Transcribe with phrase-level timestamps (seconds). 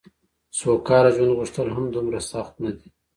[0.59, 2.87] سوکاله ژوند غوښتل هم دومره سخت نه دي.